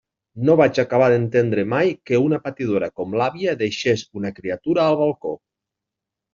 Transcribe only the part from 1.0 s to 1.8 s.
d'entendre